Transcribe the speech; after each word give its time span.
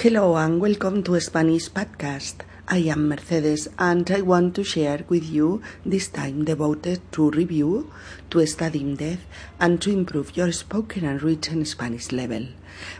Hello 0.00 0.36
and 0.36 0.60
welcome 0.60 1.02
to 1.02 1.18
Spanish 1.18 1.68
Podcast. 1.70 2.42
I 2.68 2.76
am 2.92 3.08
Mercedes 3.08 3.66
and 3.80 4.08
I 4.08 4.20
want 4.20 4.54
to 4.54 4.62
share 4.62 5.04
with 5.08 5.24
you 5.24 5.60
this 5.84 6.06
time 6.06 6.44
devoted 6.44 7.00
to 7.14 7.30
review, 7.30 7.90
to 8.30 8.46
study 8.46 8.82
in 8.82 8.94
depth, 8.94 9.24
and 9.58 9.82
to 9.82 9.90
improve 9.90 10.36
your 10.36 10.52
spoken 10.52 11.04
and 11.04 11.20
written 11.20 11.64
Spanish 11.64 12.12
level. 12.12 12.46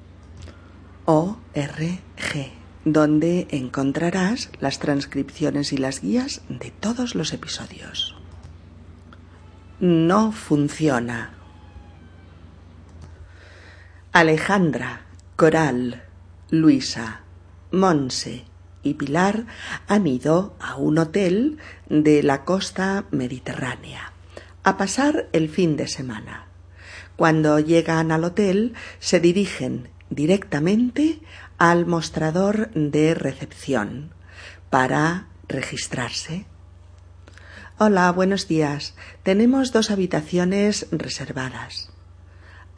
ORG, 1.12 2.52
donde 2.84 3.48
encontrarás 3.50 4.48
las 4.60 4.78
transcripciones 4.78 5.72
y 5.72 5.76
las 5.76 6.02
guías 6.02 6.42
de 6.48 6.70
todos 6.70 7.16
los 7.16 7.32
episodios. 7.32 8.14
No 9.80 10.30
funciona. 10.30 11.32
Alejandra, 14.12 15.06
Coral, 15.34 16.04
Luisa, 16.48 17.22
Monse 17.72 18.44
y 18.84 18.94
Pilar 18.94 19.46
han 19.88 20.06
ido 20.06 20.54
a 20.60 20.76
un 20.76 20.98
hotel 20.98 21.58
de 21.88 22.22
la 22.22 22.44
costa 22.44 23.06
mediterránea 23.10 24.12
a 24.62 24.76
pasar 24.76 25.28
el 25.32 25.48
fin 25.48 25.76
de 25.76 25.88
semana. 25.88 26.46
Cuando 27.16 27.58
llegan 27.58 28.12
al 28.12 28.22
hotel 28.22 28.74
se 29.00 29.18
dirigen 29.18 29.88
directamente 30.10 31.20
al 31.58 31.86
mostrador 31.86 32.70
de 32.74 33.14
recepción 33.14 34.12
para 34.68 35.28
registrarse. 35.48 36.46
Hola, 37.78 38.12
buenos 38.12 38.46
días. 38.46 38.94
Tenemos 39.22 39.72
dos 39.72 39.90
habitaciones 39.90 40.86
reservadas. 40.92 41.90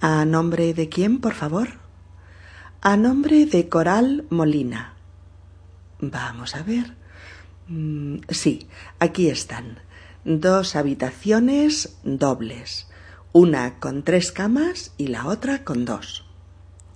¿A 0.01 0.25
nombre 0.25 0.75
de 0.75 0.89
quién, 0.89 1.21
por 1.21 1.35
favor? 1.35 1.81
A 2.81 2.97
nombre 2.97 3.47
de 3.47 3.69
Coral 3.69 4.27
Molina. 4.31 4.95
Vamos 6.01 6.55
a 6.55 6.63
ver. 6.63 6.95
Mm, 7.69 8.19
sí, 8.29 8.69
aquí 8.99 9.29
están. 9.29 9.79
Dos 10.25 10.77
habitaciones 10.77 11.97
dobles. 12.05 12.89
Una 13.33 13.79
con 13.79 14.03
tres 14.03 14.31
camas 14.31 14.93
y 14.99 15.09
la 15.09 15.27
otra 15.27 15.65
con 15.65 15.85
dos. 15.85 16.22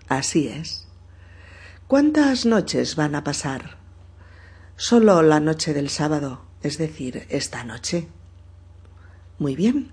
Así 0.09 0.49
es. 0.49 0.87
¿Cuántas 1.89 2.47
noches 2.47 2.97
van 2.97 3.15
a 3.15 3.25
pasar? 3.25 3.79
Solo 4.77 5.23
la 5.23 5.41
noche 5.41 5.73
del 5.75 5.89
sábado, 5.89 6.43
es 6.63 6.79
decir, 6.79 7.27
esta 7.29 7.65
noche. 7.65 8.09
Muy 9.39 9.57
bien. 9.57 9.93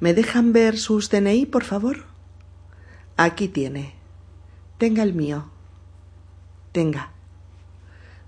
¿Me 0.00 0.14
dejan 0.14 0.52
ver 0.52 0.78
sus 0.78 1.10
DNI, 1.10 1.46
por 1.46 1.64
favor? 1.64 2.06
Aquí 3.16 3.48
tiene. 3.48 3.94
Tenga 4.78 5.02
el 5.02 5.14
mío. 5.14 5.50
Tenga. 6.72 7.12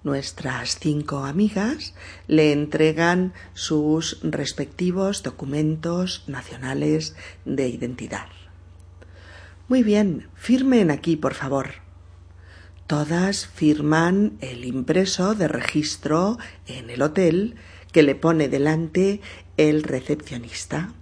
Nuestras 0.05 0.79
cinco 0.81 1.25
amigas 1.25 1.95
le 2.27 2.53
entregan 2.53 3.33
sus 3.55 4.19
respectivos 4.23 5.23
documentos 5.23 6.25
nacionales 6.27 7.15
de 7.45 7.69
identidad. 7.69 8.27
Muy 9.69 9.83
bien, 9.83 10.29
firmen 10.35 10.91
aquí, 10.91 11.17
por 11.17 11.35
favor. 11.35 11.83
Todas 12.87 13.47
firman 13.47 14.37
el 14.41 14.65
impreso 14.65 15.35
de 15.35 15.49
registro 15.49 16.39
en 16.67 16.91
el 16.91 17.01
hotel 17.01 17.57
que 17.93 18.03
le 18.03 18.15
pone 18.15 18.49
delante 18.49 19.21
el 19.57 19.83
recepcionista. 19.83 20.93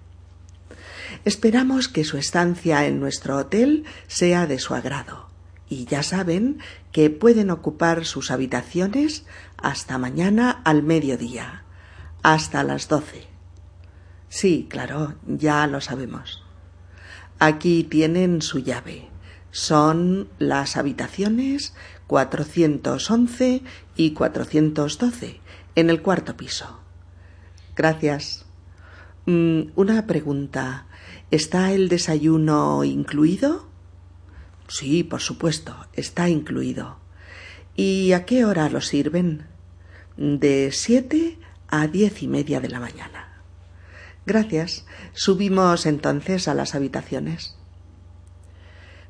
Esperamos 1.25 1.89
que 1.89 2.05
su 2.05 2.17
estancia 2.17 2.87
en 2.87 3.01
nuestro 3.01 3.37
hotel 3.37 3.85
sea 4.07 4.47
de 4.47 4.59
su 4.59 4.75
agrado 4.75 5.29
y 5.69 5.85
ya 5.87 6.03
saben 6.03 6.59
que 6.93 7.11
pueden 7.11 7.51
ocupar 7.51 8.05
sus 8.05 8.31
habitaciones 8.31 9.25
hasta 9.57 9.99
mañana 9.99 10.61
al 10.65 10.83
mediodía, 10.83 11.65
hasta 12.23 12.63
las 12.65 12.89
doce. 12.89 13.27
Sí, 14.29 14.67
claro, 14.69 15.15
ya 15.27 15.67
lo 15.67 15.81
sabemos. 15.81 16.40
Aquí 17.43 17.85
tienen 17.85 18.43
su 18.43 18.59
llave. 18.59 19.09
Son 19.51 20.29
las 20.39 20.77
habitaciones 20.77 21.73
411 22.07 23.63
y 23.97 24.13
412 24.13 25.41
en 25.75 25.89
el 25.89 26.03
cuarto 26.03 26.37
piso. 26.37 26.81
Gracias. 27.75 28.45
Mm, 29.25 29.71
una 29.75 30.07
pregunta. 30.07 30.87
¿Está 31.31 31.73
el 31.73 31.89
desayuno 31.89 32.85
incluido? 32.85 33.71
Sí, 34.69 35.03
por 35.03 35.23
supuesto, 35.23 35.75
está 35.95 36.29
incluido. 36.29 36.99
¿Y 37.75 38.13
a 38.13 38.27
qué 38.27 38.45
hora 38.45 38.69
lo 38.69 38.83
sirven? 38.83 39.47
De 40.19 40.73
siete 40.73 41.39
a 41.69 41.87
diez 41.87 42.23
y 42.23 42.29
media 42.29 42.61
de 42.61 42.69
la 42.69 42.81
mañana. 42.81 43.30
Gracias. 44.31 44.87
Subimos 45.13 45.87
entonces 45.87 46.47
a 46.47 46.55
las 46.55 46.77
habitaciones. 46.77 47.57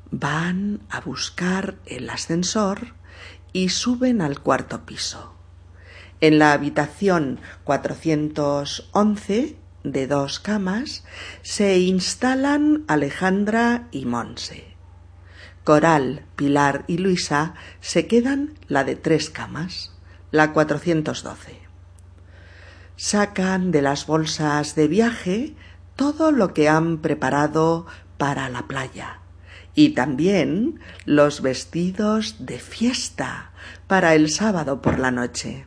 Van 0.09 0.81
a 0.89 0.99
buscar 0.99 1.75
el 1.85 2.09
ascensor 2.09 2.95
y 3.53 3.69
suben 3.69 4.23
al 4.23 4.39
cuarto 4.39 4.83
piso. 4.83 5.35
En 6.21 6.39
la 6.39 6.53
habitación 6.53 7.39
411 7.65 9.57
de 9.83 10.07
dos 10.07 10.39
camas 10.39 11.03
se 11.43 11.77
instalan 11.77 12.83
Alejandra 12.87 13.89
y 13.91 14.05
Monse. 14.05 14.75
Coral, 15.63 16.25
Pilar 16.35 16.83
y 16.87 16.97
Luisa 16.97 17.53
se 17.79 18.07
quedan 18.07 18.57
la 18.67 18.83
de 18.83 18.95
tres 18.95 19.29
camas, 19.29 19.91
la 20.31 20.51
412 20.51 21.60
sacan 23.01 23.71
de 23.71 23.81
las 23.81 24.05
bolsas 24.05 24.75
de 24.75 24.87
viaje 24.87 25.55
todo 25.95 26.31
lo 26.31 26.53
que 26.53 26.69
han 26.69 26.99
preparado 26.99 27.87
para 28.19 28.47
la 28.47 28.67
playa 28.67 29.21
y 29.73 29.95
también 29.95 30.79
los 31.05 31.41
vestidos 31.41 32.45
de 32.45 32.59
fiesta 32.59 33.53
para 33.87 34.13
el 34.13 34.29
sábado 34.29 34.83
por 34.83 34.99
la 34.99 35.09
noche. 35.09 35.65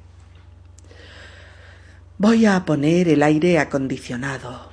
Voy 2.19 2.47
a 2.47 2.65
poner 2.65 3.09
el 3.09 3.25
aire 3.25 3.59
acondicionado. 3.59 4.71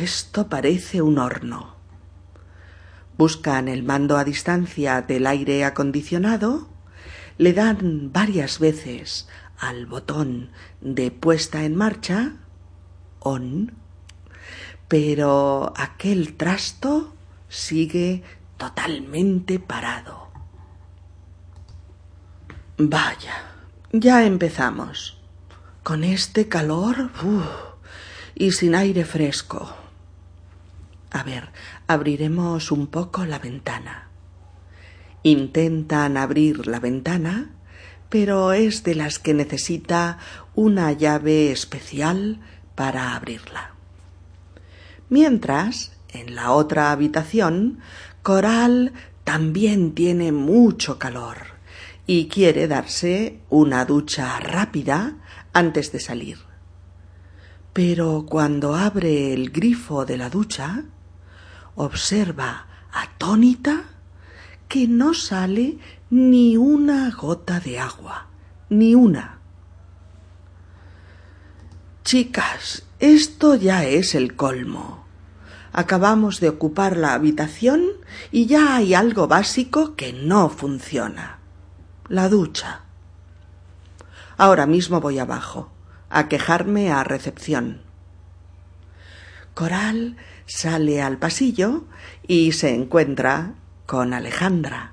esto 0.00 0.48
parece 0.48 1.02
un 1.02 1.18
horno. 1.18 1.74
Buscan 3.18 3.68
el 3.68 3.82
mando 3.82 4.16
a 4.16 4.24
distancia 4.24 5.02
del 5.02 5.26
aire 5.26 5.66
acondicionado, 5.66 6.66
le 7.36 7.52
dan 7.52 8.10
varias 8.10 8.58
veces 8.58 9.28
al 9.58 9.86
botón 9.86 10.50
de 10.80 11.10
puesta 11.10 11.64
en 11.64 11.76
marcha, 11.76 12.32
on, 13.20 13.72
pero 14.88 15.72
aquel 15.76 16.36
trasto 16.36 17.14
sigue 17.48 18.22
totalmente 18.56 19.58
parado. 19.58 20.28
Vaya, 22.76 23.52
ya 23.92 24.24
empezamos. 24.24 25.20
Con 25.82 26.02
este 26.02 26.48
calor 26.48 27.10
y 28.34 28.52
sin 28.52 28.74
aire 28.74 29.04
fresco. 29.04 29.72
A 31.10 31.22
ver, 31.22 31.50
abriremos 31.86 32.72
un 32.72 32.88
poco 32.88 33.24
la 33.26 33.38
ventana. 33.38 34.08
Intentan 35.22 36.16
abrir 36.16 36.66
la 36.66 36.80
ventana 36.80 37.53
pero 38.14 38.52
es 38.52 38.84
de 38.84 38.94
las 38.94 39.18
que 39.18 39.34
necesita 39.34 40.18
una 40.54 40.92
llave 40.92 41.50
especial 41.50 42.38
para 42.76 43.16
abrirla. 43.16 43.74
Mientras, 45.08 45.96
en 46.12 46.36
la 46.36 46.52
otra 46.52 46.92
habitación, 46.92 47.80
Coral 48.22 48.92
también 49.24 49.96
tiene 49.96 50.30
mucho 50.30 50.96
calor 50.96 51.38
y 52.06 52.28
quiere 52.28 52.68
darse 52.68 53.40
una 53.50 53.84
ducha 53.84 54.38
rápida 54.38 55.16
antes 55.52 55.90
de 55.90 55.98
salir. 55.98 56.38
pero 57.72 58.26
cuando 58.28 58.76
abre 58.76 59.34
el 59.34 59.50
grifo 59.50 60.04
de 60.04 60.18
la 60.18 60.30
ducha, 60.30 60.84
observa 61.74 62.68
atónita 62.92 63.93
que 64.68 64.88
no 64.88 65.14
sale 65.14 65.78
ni 66.10 66.56
una 66.56 67.10
gota 67.10 67.60
de 67.60 67.78
agua, 67.78 68.28
ni 68.68 68.94
una. 68.94 69.38
Chicas, 72.04 72.84
esto 72.98 73.54
ya 73.54 73.84
es 73.84 74.14
el 74.14 74.36
colmo. 74.36 75.04
Acabamos 75.72 76.38
de 76.40 76.48
ocupar 76.48 76.96
la 76.96 77.14
habitación 77.14 77.82
y 78.30 78.46
ya 78.46 78.76
hay 78.76 78.94
algo 78.94 79.26
básico 79.26 79.96
que 79.96 80.12
no 80.12 80.48
funciona. 80.48 81.38
La 82.08 82.28
ducha. 82.28 82.82
Ahora 84.36 84.66
mismo 84.66 85.00
voy 85.00 85.18
abajo, 85.18 85.70
a 86.10 86.28
quejarme 86.28 86.92
a 86.92 87.02
recepción. 87.04 87.80
Coral 89.54 90.16
sale 90.46 91.00
al 91.00 91.18
pasillo 91.18 91.84
y 92.26 92.52
se 92.52 92.74
encuentra 92.74 93.54
con 93.86 94.12
Alejandra, 94.12 94.92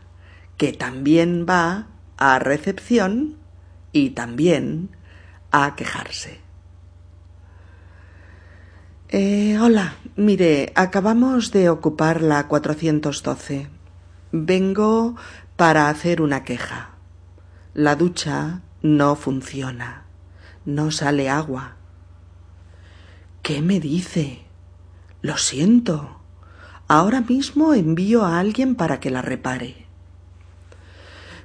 que 0.58 0.74
también 0.74 1.46
va 1.50 1.88
a 2.18 2.40
recepción 2.40 3.38
y 3.92 4.12
también 4.12 4.96
a 5.52 5.76
quejarse. 5.76 6.40
Eh, 9.10 9.58
hola, 9.60 9.96
mire, 10.16 10.72
acabamos 10.76 11.52
de 11.52 11.70
ocupar 11.70 12.22
la 12.22 12.48
412. 12.48 13.68
Vengo 14.32 15.16
para 15.58 15.90
hacer 15.90 16.22
una 16.22 16.46
queja. 16.46 16.92
La 17.74 17.96
ducha 17.96 18.62
no 18.82 19.18
funciona. 19.18 20.06
No 20.64 20.92
sale 20.92 21.30
agua. 21.30 21.76
¿Qué 23.42 23.62
me 23.62 23.82
dice? 23.82 24.46
Lo 25.22 25.38
siento. 25.38 26.21
Ahora 26.94 27.22
mismo 27.22 27.74
envío 27.74 28.26
a 28.26 28.38
alguien 28.38 28.76
para 28.76 29.00
que 29.00 29.12
la 29.12 29.22
repare. 29.22 29.88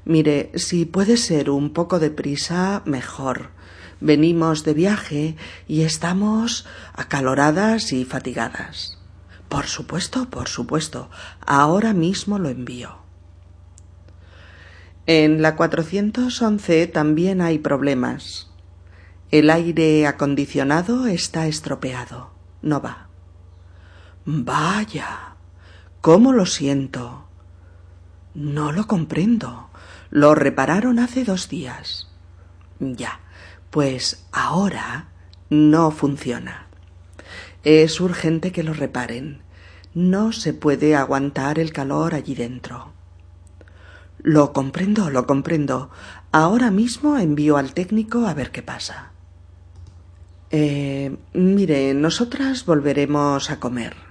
Mire, 0.04 0.50
si 0.56 0.87
puede 0.87 1.16
ser 1.16 1.50
un 1.50 1.72
poco 1.72 2.00
de 2.00 2.10
prisa, 2.10 2.82
mejor. 2.84 3.50
Venimos 4.00 4.64
de 4.64 4.75
viaje 4.75 5.37
y 5.69 5.82
estamos 5.82 6.66
acaloradas 6.94 7.93
y 7.93 8.04
fatigadas. 8.04 8.98
Por 9.48 9.66
supuesto, 9.66 10.28
por 10.31 10.48
supuesto. 10.48 11.10
Ahora 11.46 11.93
mismo 11.93 12.40
lo 12.40 12.48
envío. 12.48 12.96
En 15.06 15.43
la 15.43 15.54
411 15.54 16.88
también 16.88 17.40
hay 17.40 17.60
problemas. 17.60 18.50
El 19.31 19.50
aire 19.50 20.08
acondicionado 20.08 21.06
está 21.06 21.46
estropeado. 21.46 22.32
No 22.62 22.82
va. 22.82 23.10
Vaya. 24.25 25.36
¿Cómo 26.06 26.32
lo 26.32 26.47
siento? 26.47 27.25
No 28.32 28.70
lo 28.70 28.87
comprendo. 28.87 29.70
Lo 30.08 30.37
repararon 30.37 31.00
hace 31.00 31.25
dos 31.25 31.49
días. 31.49 32.06
Ya, 32.79 33.19
pues 33.70 34.25
ahora 34.31 35.08
no 35.50 35.91
funciona. 35.91 36.69
Es 37.64 38.00
urgente 38.00 38.53
que 38.53 38.62
lo 38.62 38.73
reparen. 38.73 39.43
No 39.94 40.31
se 40.31 40.55
puede 40.55 40.94
aguantar 40.94 41.58
el 41.58 41.73
calor 41.73 42.14
allí 42.14 42.37
dentro. 42.37 42.93
Lo 44.23 44.53
comprendo, 44.53 45.11
lo 45.11 45.26
comprendo. 45.26 45.91
Ahora 46.31 46.70
mismo 46.70 47.19
envío 47.19 47.56
al 47.56 47.75
técnico 47.75 48.29
a 48.29 48.35
ver 48.35 48.53
qué 48.53 48.62
pasa. 48.62 49.11
Eh, 50.53 51.17
mire, 51.32 51.94
nosotras 51.94 52.64
volveremos 52.64 53.50
a 53.50 53.58
comer. 53.58 54.06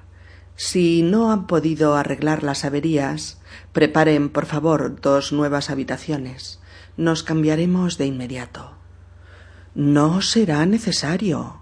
Si 0.56 1.02
no 1.02 1.31
han 1.31 1.48
podido 1.48 1.96
arreglar 1.96 2.44
las 2.44 2.63
averías, 2.63 3.42
preparen, 3.74 4.30
por 4.30 4.46
favor, 4.46 5.02
dos 5.02 5.34
nuevas 5.34 5.69
habitaciones. 5.69 6.62
Nos 6.96 7.24
cambiaremos 7.24 7.98
de 7.98 8.06
inmediato. 8.06 8.72
No 9.74 10.22
será 10.22 10.66
necesario. 10.66 11.62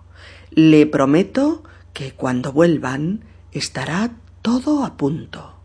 Le 0.52 0.86
prometo 0.86 1.64
que 1.94 2.14
cuando 2.14 2.54
vuelvan 2.54 3.26
estará 3.52 4.12
todo 4.44 4.86
a 4.86 4.96
punto. 4.96 5.56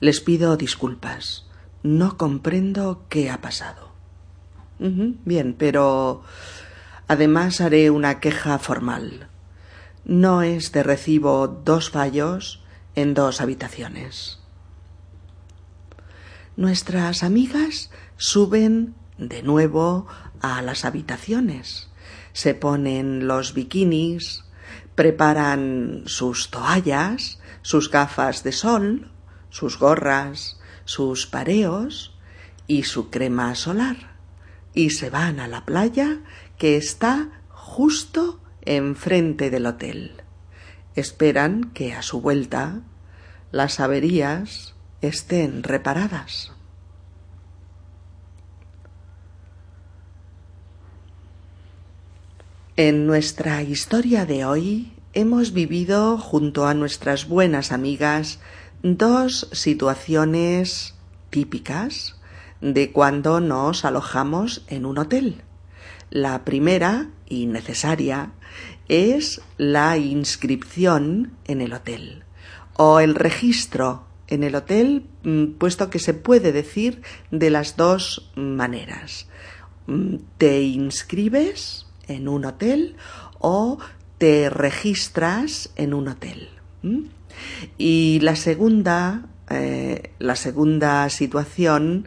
Les 0.00 0.20
pido 0.20 0.58
disculpas. 0.58 1.46
No 1.82 2.18
comprendo 2.18 3.06
qué 3.08 3.30
ha 3.30 3.40
pasado. 3.40 3.88
bien, 4.78 5.54
pero 5.58 6.22
además 7.08 7.62
haré 7.62 7.90
una 7.90 8.20
queja 8.20 8.58
formal. 8.58 9.29
No 10.04 10.42
es 10.42 10.72
de 10.72 10.82
recibo 10.82 11.46
dos 11.48 11.90
fallos 11.90 12.62
en 12.94 13.14
dos 13.14 13.40
habitaciones. 13.40 14.38
Nuestras 16.56 17.22
amigas 17.22 17.90
suben 18.16 18.94
de 19.18 19.42
nuevo 19.42 20.06
a 20.40 20.62
las 20.62 20.84
habitaciones, 20.84 21.90
se 22.32 22.54
ponen 22.54 23.26
los 23.26 23.54
bikinis, 23.54 24.44
preparan 24.94 26.02
sus 26.06 26.50
toallas, 26.50 27.38
sus 27.62 27.90
gafas 27.90 28.42
de 28.42 28.52
sol, 28.52 29.10
sus 29.50 29.78
gorras, 29.78 30.58
sus 30.84 31.26
pareos 31.26 32.16
y 32.66 32.84
su 32.84 33.10
crema 33.10 33.54
solar, 33.54 34.16
y 34.74 34.90
se 34.90 35.10
van 35.10 35.40
a 35.40 35.48
la 35.48 35.64
playa 35.64 36.20
que 36.58 36.76
está 36.76 37.42
justo 37.48 38.40
enfrente 38.64 39.50
del 39.50 39.66
hotel. 39.66 40.22
Esperan 40.94 41.70
que 41.72 41.94
a 41.94 42.02
su 42.02 42.20
vuelta 42.20 42.80
las 43.52 43.80
averías 43.80 44.74
estén 45.00 45.62
reparadas. 45.62 46.52
En 52.76 53.06
nuestra 53.06 53.62
historia 53.62 54.24
de 54.24 54.44
hoy 54.44 54.92
hemos 55.12 55.52
vivido 55.52 56.16
junto 56.18 56.66
a 56.66 56.74
nuestras 56.74 57.28
buenas 57.28 57.72
amigas 57.72 58.38
dos 58.82 59.48
situaciones 59.52 60.94
típicas 61.28 62.16
de 62.60 62.92
cuando 62.92 63.40
nos 63.40 63.84
alojamos 63.84 64.64
en 64.68 64.86
un 64.86 64.98
hotel. 64.98 65.42
La 66.10 66.44
primera, 66.44 67.08
y 67.28 67.46
necesaria, 67.46 68.32
es 68.88 69.40
la 69.56 69.96
inscripción 69.96 71.32
en 71.46 71.60
el 71.60 71.72
hotel 71.72 72.24
o 72.76 72.98
el 72.98 73.14
registro 73.14 74.04
en 74.26 74.42
el 74.42 74.54
hotel, 74.54 75.04
mm, 75.22 75.58
puesto 75.58 75.90
que 75.90 75.98
se 75.98 76.14
puede 76.14 76.52
decir 76.52 77.02
de 77.30 77.50
las 77.50 77.76
dos 77.76 78.30
maneras. 78.36 79.28
Mm, 79.86 80.16
te 80.38 80.62
inscribes 80.62 81.86
en 82.08 82.28
un 82.28 82.44
hotel 82.44 82.96
o 83.38 83.78
te 84.18 84.50
registras 84.50 85.70
en 85.76 85.94
un 85.94 86.08
hotel. 86.08 86.48
Y 87.76 88.20
la 88.22 88.36
segunda, 88.36 89.26
eh, 89.50 90.12
la 90.18 90.36
segunda 90.36 91.08
situación 91.10 92.06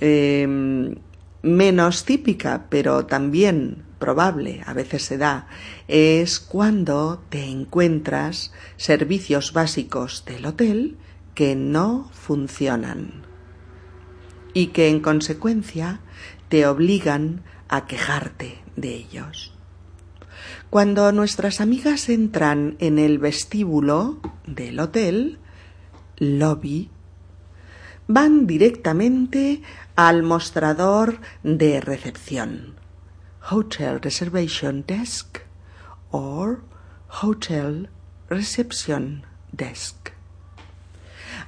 em, 0.00 0.94
menos 1.42 2.04
típica, 2.04 2.66
pero 2.68 3.06
también 3.06 3.84
probable, 3.98 4.62
a 4.66 4.72
veces 4.72 5.02
se 5.04 5.18
da, 5.18 5.48
es 5.88 6.40
cuando 6.40 7.22
te 7.28 7.44
encuentras 7.44 8.52
servicios 8.76 9.52
básicos 9.52 10.24
del 10.24 10.46
hotel 10.46 10.96
que 11.34 11.56
no 11.56 12.10
funcionan 12.12 13.22
y 14.54 14.68
que 14.68 14.88
en 14.88 15.00
consecuencia 15.00 16.00
te 16.48 16.66
obligan 16.66 17.42
a 17.68 17.86
quejarte 17.86 18.58
de 18.76 18.94
ellos. 18.94 19.54
Cuando 20.70 21.12
nuestras 21.12 21.60
amigas 21.60 22.08
entran 22.08 22.76
en 22.78 22.98
el 22.98 23.18
vestíbulo 23.18 24.20
del 24.46 24.80
hotel, 24.80 25.38
lobby, 26.16 26.90
van 28.08 28.46
directamente 28.46 29.62
al 29.94 30.22
mostrador 30.22 31.20
de 31.42 31.80
recepción. 31.80 32.74
Hotel 33.50 34.00
Reservation 34.00 34.84
Desk 34.86 35.40
or 36.10 36.64
Hotel 37.22 37.90
Reception 38.28 39.24
Desk. 39.52 40.10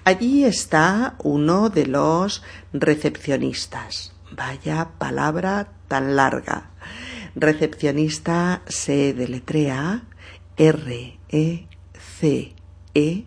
Allí 0.05 0.45
está 0.45 1.17
uno 1.23 1.71
de 1.71 1.87
los 1.87 2.43
recepcionistas. 2.73 4.12
Vaya 4.31 4.90
palabra 4.99 5.73
tan 5.88 6.14
larga. 6.14 6.71
Recepcionista 7.35 8.62
se 8.67 9.14
deletrea 9.14 10.02
R 10.57 11.19
E 11.29 11.67
C 12.19 12.55
E 12.95 13.25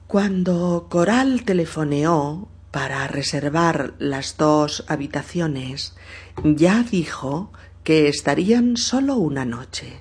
Cuando 0.06 0.86
Coral 0.88 1.42
telefoneó 1.44 2.48
para 2.70 3.08
reservar 3.08 3.94
las 3.98 4.36
dos 4.36 4.84
habitaciones, 4.86 5.96
ya 6.44 6.84
dijo 6.84 7.50
que 7.82 8.08
estarían 8.08 8.76
solo 8.76 9.16
una 9.16 9.44
noche. 9.44 10.00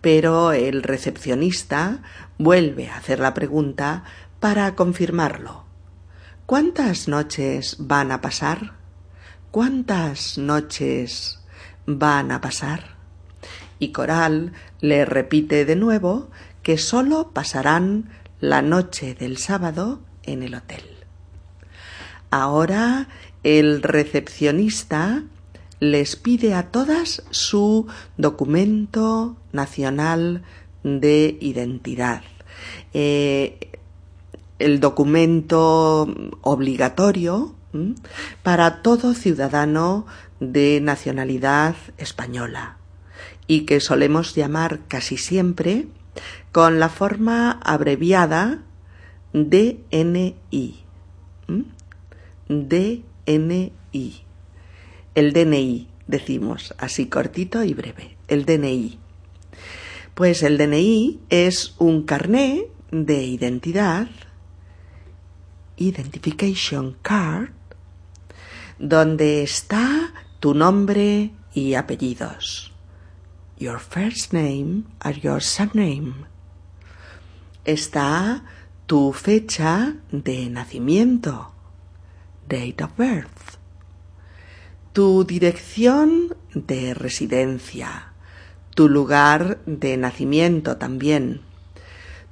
Pero 0.00 0.52
el 0.52 0.82
recepcionista 0.82 2.02
vuelve 2.38 2.88
a 2.88 2.96
hacer 2.96 3.18
la 3.18 3.34
pregunta 3.34 4.04
para 4.40 4.74
confirmarlo. 4.74 5.64
¿Cuántas 6.46 7.08
noches 7.08 7.76
van 7.78 8.10
a 8.12 8.20
pasar? 8.20 8.72
¿Cuántas 9.50 10.38
noches 10.38 11.40
van 11.86 12.32
a 12.32 12.40
pasar? 12.40 12.96
Y 13.78 13.92
Coral 13.92 14.52
le 14.80 15.04
repite 15.04 15.64
de 15.64 15.76
nuevo 15.76 16.30
que 16.62 16.78
solo 16.78 17.30
pasarán 17.32 18.10
la 18.40 18.62
noche 18.62 19.14
del 19.14 19.36
sábado 19.36 20.00
en 20.22 20.42
el 20.42 20.54
hotel. 20.54 20.84
Ahora 22.30 23.08
el 23.42 23.82
recepcionista 23.82 25.22
les 25.80 26.16
pide 26.16 26.54
a 26.54 26.70
todas 26.70 27.22
su 27.30 27.86
documento 28.16 29.36
nacional 29.52 30.42
de 31.00 31.36
identidad. 31.40 32.22
Eh, 32.94 33.58
el 34.58 34.80
documento 34.80 36.12
obligatorio 36.40 37.54
para 38.42 38.82
todo 38.82 39.14
ciudadano 39.14 40.06
de 40.40 40.80
nacionalidad 40.80 41.76
española 41.96 42.76
y 43.46 43.62
que 43.62 43.80
solemos 43.80 44.34
llamar 44.34 44.80
casi 44.88 45.16
siempre 45.16 45.86
con 46.52 46.80
la 46.80 46.88
forma 46.88 47.60
abreviada 47.62 48.58
DNI. 49.32 50.84
DNI. 52.48 54.22
El 55.14 55.32
DNI, 55.32 55.88
decimos, 56.06 56.74
así 56.78 57.06
cortito 57.06 57.62
y 57.64 57.74
breve. 57.74 58.16
El 58.28 58.44
DNI. 58.44 58.98
Pues 60.18 60.42
el 60.42 60.58
DNI 60.58 61.20
es 61.30 61.76
un 61.78 62.02
carné 62.02 62.66
de 62.90 63.22
identidad, 63.22 64.08
Identification 65.76 66.96
Card, 67.02 67.50
donde 68.80 69.44
está 69.44 70.12
tu 70.40 70.54
nombre 70.54 71.30
y 71.54 71.74
apellidos. 71.74 72.72
Your 73.60 73.78
first 73.78 74.32
name 74.32 74.86
and 74.98 75.18
your 75.22 75.40
surname. 75.40 76.26
Está 77.64 78.42
tu 78.86 79.12
fecha 79.12 79.94
de 80.10 80.50
nacimiento, 80.50 81.52
date 82.48 82.82
of 82.82 82.90
birth, 82.98 83.60
tu 84.92 85.22
dirección 85.22 86.36
de 86.54 86.92
residencia, 86.94 88.07
tu 88.78 88.88
lugar 88.88 89.58
de 89.66 89.96
nacimiento 89.96 90.76
también, 90.76 91.40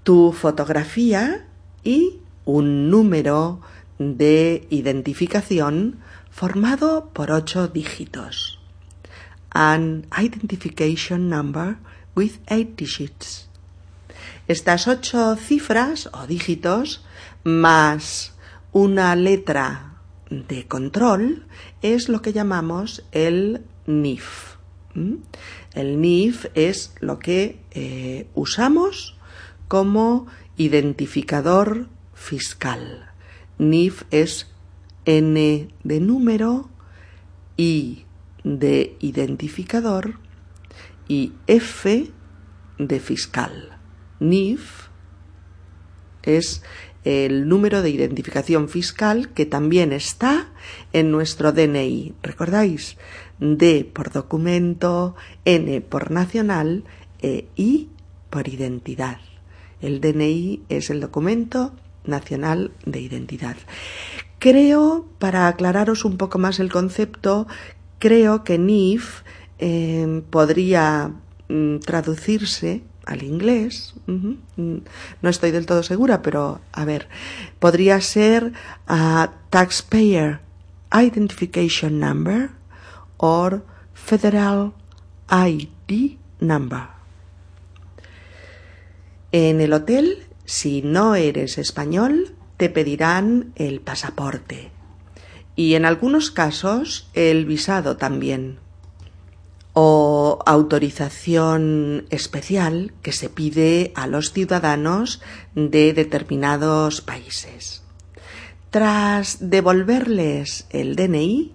tu 0.04 0.30
fotografía 0.30 1.44
y 1.82 2.20
un 2.44 2.88
número 2.88 3.60
de 3.98 4.64
identificación 4.70 5.98
formado 6.30 7.10
por 7.12 7.32
ocho 7.32 7.66
dígitos. 7.66 8.60
An 9.50 10.06
identification 10.16 11.28
number 11.28 11.78
with 12.14 12.34
eight 12.46 12.76
digits. 12.76 13.48
Estas 14.46 14.86
ocho 14.86 15.34
cifras 15.34 16.08
o 16.12 16.28
dígitos 16.28 17.04
más 17.42 18.34
una 18.70 19.16
letra 19.16 19.96
de 20.30 20.68
control 20.68 21.44
es 21.82 22.08
lo 22.08 22.22
que 22.22 22.32
llamamos 22.32 23.02
el 23.10 23.64
NIF. 23.88 24.54
El 25.76 26.00
NIF 26.00 26.46
es 26.54 26.94
lo 27.00 27.18
que 27.18 27.60
eh, 27.72 28.28
usamos 28.34 29.14
como 29.68 30.26
identificador 30.56 31.88
fiscal. 32.14 33.10
NIF 33.58 34.04
es 34.10 34.50
N 35.04 35.68
de 35.84 36.00
número, 36.00 36.70
I 37.58 38.06
de 38.42 38.96
identificador 39.00 40.18
y 41.08 41.34
F 41.46 42.10
de 42.78 43.00
fiscal. 43.00 43.78
NIF 44.18 44.88
es 46.22 46.62
el 47.04 47.48
número 47.48 47.82
de 47.82 47.90
identificación 47.90 48.70
fiscal 48.70 49.28
que 49.34 49.44
también 49.44 49.92
está 49.92 50.48
en 50.94 51.10
nuestro 51.10 51.52
DNI. 51.52 52.14
¿Recordáis? 52.22 52.96
D 53.40 53.88
por 53.92 54.12
documento, 54.12 55.14
N 55.44 55.80
por 55.82 56.10
nacional 56.10 56.84
e 57.20 57.48
I 57.56 57.88
por 58.30 58.48
identidad. 58.48 59.18
El 59.80 60.00
DNI 60.00 60.62
es 60.68 60.90
el 60.90 61.00
documento 61.00 61.72
nacional 62.04 62.72
de 62.84 63.00
identidad. 63.00 63.56
Creo, 64.38 65.06
para 65.18 65.48
aclararos 65.48 66.04
un 66.04 66.16
poco 66.16 66.38
más 66.38 66.60
el 66.60 66.70
concepto, 66.70 67.46
creo 67.98 68.44
que 68.44 68.58
NIF 68.58 69.22
eh, 69.58 70.22
podría 70.30 71.12
mm, 71.48 71.78
traducirse 71.78 72.82
al 73.06 73.22
inglés. 73.22 73.94
No 74.06 75.30
estoy 75.30 75.52
del 75.52 75.64
todo 75.64 75.82
segura, 75.82 76.22
pero 76.22 76.60
a 76.72 76.84
ver, 76.84 77.08
podría 77.60 78.00
ser 78.00 78.52
a 78.88 79.32
Taxpayer 79.50 80.40
Identification 80.92 82.00
Number 82.00 82.50
or 83.16 83.64
Federal 83.94 84.74
ID 85.30 86.18
Number. 86.40 86.88
En 89.32 89.60
el 89.60 89.72
hotel, 89.72 90.26
si 90.44 90.82
no 90.82 91.14
eres 91.14 91.58
español, 91.58 92.34
te 92.56 92.70
pedirán 92.70 93.52
el 93.56 93.80
pasaporte 93.80 94.70
y 95.56 95.74
en 95.74 95.86
algunos 95.86 96.30
casos 96.30 97.08
el 97.14 97.46
visado 97.46 97.96
también. 97.96 98.58
O 99.72 100.38
autorización 100.46 102.06
especial 102.10 102.92
que 103.02 103.12
se 103.12 103.28
pide 103.28 103.92
a 103.94 104.06
los 104.06 104.32
ciudadanos 104.32 105.20
de 105.54 105.92
determinados 105.92 107.00
países. 107.00 107.82
Tras 108.70 109.50
devolverles 109.50 110.66
el 110.70 110.96
DNI, 110.96 111.52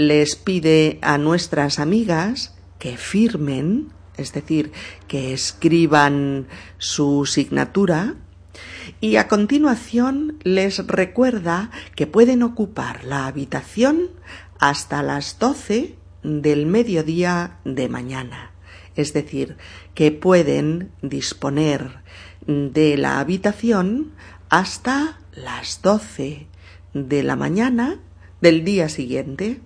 les 0.00 0.34
pide 0.34 0.98
a 1.02 1.18
nuestras 1.18 1.78
amigas 1.78 2.54
que 2.78 2.96
firmen, 2.96 3.92
es 4.16 4.32
decir, 4.32 4.72
que 5.08 5.34
escriban 5.34 6.48
su 6.78 7.26
signatura, 7.26 8.14
y 9.02 9.16
a 9.16 9.28
continuación 9.28 10.38
les 10.42 10.86
recuerda 10.86 11.70
que 11.96 12.06
pueden 12.06 12.42
ocupar 12.42 13.04
la 13.04 13.26
habitación 13.26 14.08
hasta 14.58 15.02
las 15.02 15.38
doce 15.38 15.96
del 16.22 16.64
mediodía 16.64 17.58
de 17.66 17.90
mañana, 17.90 18.52
es 18.96 19.12
decir, 19.12 19.58
que 19.92 20.12
pueden 20.12 20.92
disponer 21.02 21.98
de 22.46 22.96
la 22.96 23.20
habitación 23.20 24.12
hasta 24.48 25.20
las 25.34 25.82
doce 25.82 26.46
de 26.94 27.22
la 27.22 27.36
mañana 27.36 28.00
del 28.40 28.64
día 28.64 28.88
siguiente. 28.88 29.60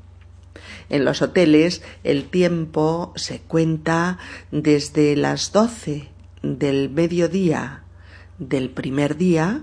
En 0.88 1.04
los 1.04 1.22
hoteles 1.22 1.82
el 2.04 2.28
tiempo 2.28 3.12
se 3.16 3.40
cuenta 3.40 4.18
desde 4.50 5.16
las 5.16 5.52
doce 5.52 6.08
del 6.42 6.90
mediodía 6.90 7.84
del 8.38 8.70
primer 8.70 9.16
día, 9.16 9.62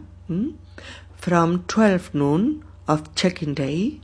from 1.18 1.64
12 1.68 2.12
noon 2.14 2.64
of 2.88 3.14
check-in 3.16 3.54
day, 3.54 4.02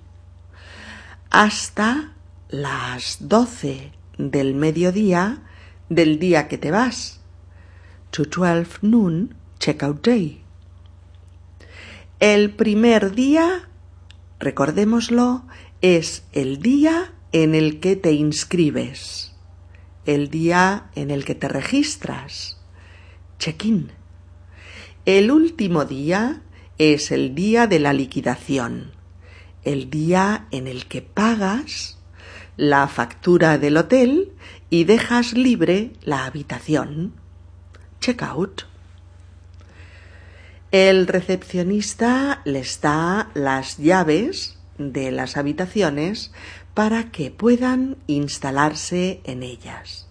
hasta 1.29 2.13
las 2.49 3.17
doce 3.27 3.91
del 4.17 4.53
mediodía 4.53 5.43
del 5.89 6.19
día 6.19 6.47
que 6.47 6.57
te 6.57 6.71
vas, 6.71 7.19
to 8.11 8.25
12 8.25 8.79
noon 8.81 9.35
check-out 9.59 10.03
day. 10.03 10.43
El 12.19 12.51
primer 12.51 13.13
día, 13.13 13.69
recordémoslo, 14.39 15.43
es 15.81 16.23
el 16.33 16.59
día 16.59 17.13
en 17.31 17.53
el 17.53 17.79
que 17.79 17.95
te 17.95 18.11
inscribes, 18.13 19.33
el 20.05 20.29
día 20.29 20.89
en 20.95 21.11
el 21.11 21.23
que 21.23 21.35
te 21.35 21.47
registras, 21.47 22.57
check-in. 23.37 23.91
El 25.05 25.31
último 25.31 25.85
día 25.85 26.41
es 26.77 27.11
el 27.11 27.35
día 27.35 27.67
de 27.67 27.79
la 27.79 27.93
liquidación, 27.93 28.91
el 29.63 29.89
día 29.89 30.47
en 30.51 30.67
el 30.67 30.87
que 30.87 31.01
pagas 31.01 31.99
la 32.55 32.87
factura 32.87 33.59
del 33.59 33.77
hotel 33.77 34.31
y 34.71 34.85
dejas 34.85 35.33
libre 35.33 35.93
la 36.01 36.25
habitación. 36.25 37.13
Check-out. 37.99 38.63
El 40.71 41.07
recepcionista 41.07 42.41
les 42.45 42.81
da 42.81 43.29
las 43.35 43.77
llaves 43.77 44.56
de 44.77 45.11
las 45.11 45.37
habitaciones 45.37 46.31
para 46.73 47.11
que 47.11 47.31
puedan 47.31 47.97
instalarse 48.07 49.21
en 49.23 49.43
ellas. 49.43 50.07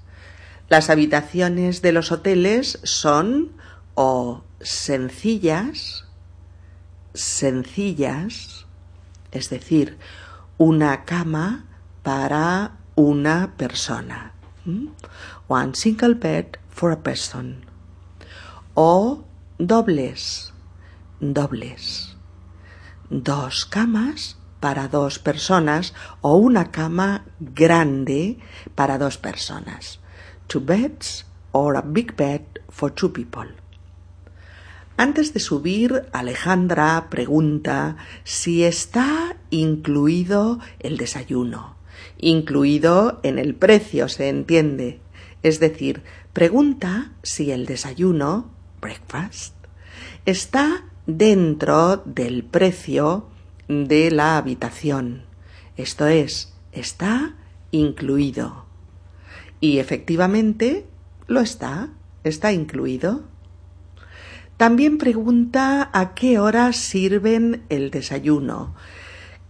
Las 0.69 0.91
habitaciones 0.91 1.81
de 1.83 1.93
los 1.93 2.11
hoteles 2.11 2.81
son 2.83 3.53
o 3.95 4.43
sencillas, 4.61 6.05
sencillas, 7.15 8.67
es 9.31 9.49
decir, 9.49 9.97
una 10.59 11.05
cama 11.05 11.67
para 12.03 12.79
una 12.97 13.55
persona. 13.57 14.33
One 15.47 15.75
single 15.75 16.15
bed 16.15 16.47
for 16.69 16.91
a 16.91 17.03
person. 17.03 17.65
O 18.75 19.25
dobles, 19.59 20.53
dobles. 21.21 22.17
Dos 23.09 23.65
camas 23.67 24.37
para 24.67 24.89
dos 24.89 25.21
personas 25.21 25.95
o 26.23 26.35
una 26.35 26.73
cama 26.73 27.25
grande 27.39 28.37
para 28.75 28.99
dos 28.99 29.17
personas. 29.17 30.01
Two 30.49 30.61
beds 30.61 31.25
or 31.53 31.77
a 31.77 31.83
big 31.83 32.17
bed 32.17 32.43
for 32.69 32.91
two 32.91 33.13
people. 33.13 33.47
Antes 34.97 35.33
de 35.33 35.39
subir, 35.39 36.09
Alejandra 36.13 37.07
pregunta 37.11 37.97
si 38.25 38.65
está 38.65 39.37
incluido 39.51 40.59
el 40.81 40.97
desayuno. 40.97 41.77
Incluido 42.19 43.21
en 43.23 43.39
el 43.39 43.55
precio, 43.55 44.09
se 44.09 44.29
entiende. 44.29 44.99
Es 45.45 45.61
decir, 45.61 46.03
pregunta 46.33 47.13
si 47.23 47.53
el 47.53 47.67
desayuno 47.67 48.51
breakfast 48.81 49.55
está 50.25 50.87
dentro 51.07 51.99
del 51.99 52.43
precio 52.43 53.29
de 53.69 54.11
la 54.11 54.37
habitación. 54.37 55.25
Esto 55.77 56.07
es, 56.07 56.55
está 56.73 57.35
incluido. 57.71 58.67
Y 59.61 59.79
efectivamente 59.79 60.87
lo 61.27 61.41
está, 61.41 61.89
está 62.25 62.53
incluido. 62.53 63.25
También 64.57 64.99
pregunta 64.99 65.91
a 65.93 66.15
qué 66.15 66.39
hora 66.39 66.73
sirven 66.73 67.65
el 67.69 67.91
desayuno, 67.91 68.75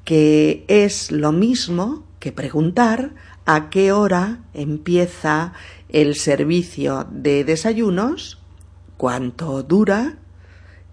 que 0.04 0.64
es 0.68 1.12
lo 1.12 1.32
mismo 1.32 2.04
que 2.18 2.32
preguntar 2.32 3.14
a 3.44 3.70
qué 3.70 3.92
hora 3.92 4.40
empieza 4.52 5.52
el 5.88 6.16
servicio 6.16 7.06
de 7.10 7.44
desayunos 7.44 8.40
cuánto 8.96 9.62
dura 9.62 10.18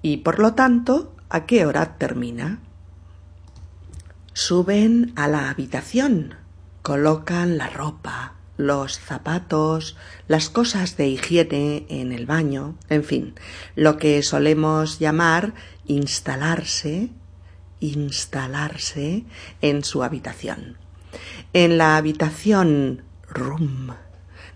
y 0.01 0.17
por 0.17 0.39
lo 0.39 0.53
tanto 0.53 1.15
a 1.29 1.45
qué 1.45 1.65
hora 1.65 1.97
termina. 1.97 2.59
Suben 4.36 5.13
a 5.15 5.28
la 5.28 5.52
habitación, 5.52 6.34
colocan 6.82 7.60
la 7.60 7.69
ropa, 7.69 8.34
los 8.58 9.00
zapatos, 9.00 9.96
las 10.28 10.50
cosas 10.50 10.98
de 10.98 11.08
higiene 11.08 11.86
en 11.88 12.12
el 12.12 12.26
baño, 12.26 12.76
en 12.89 13.04
fin, 13.04 13.36
lo 13.76 13.98
que 13.98 14.24
solemos 14.24 14.98
llamar 14.98 15.54
instalarse, 15.86 17.10
instalarse 17.80 19.24
en 19.62 19.84
su 19.84 20.04
habitación. 20.04 20.78
En 21.54 21.78
la 21.78 21.96
habitación 21.96 23.04
room 23.30 23.93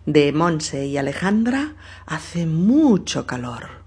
de 0.08 0.34
Monse 0.34 0.88
y 0.88 0.98
Alejandra 0.98 1.76
hace 2.08 2.48
mucho 2.48 3.28
calor. 3.28 3.84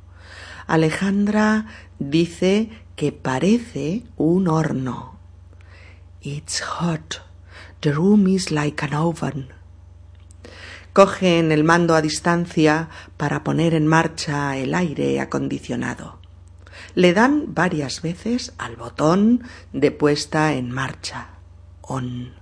Alejandra 0.68 1.66
dice 1.98 2.70
que 2.94 3.11
parece 3.11 4.05
un 4.16 4.46
horno. 4.46 5.19
It's 6.22 6.61
hot. 6.61 7.22
The 7.80 7.92
room 7.92 8.26
is 8.26 8.50
like 8.50 8.85
an 8.85 8.92
oven. 8.92 9.48
Cogen 10.92 11.50
el 11.50 11.64
mando 11.64 11.94
a 11.94 12.02
distancia 12.02 12.90
para 13.16 13.42
poner 13.42 13.72
en 13.72 13.87
marcha 13.87 14.59
el 14.59 14.74
aire 14.74 15.18
acondicionado. 15.18 16.18
Le 16.94 17.14
dan 17.14 17.54
varias 17.54 18.02
veces 18.02 18.52
al 18.59 18.76
botón 18.76 19.44
de 19.72 19.92
puesta 19.92 20.52
en 20.52 20.70
marcha, 20.70 21.38
on, 21.80 22.35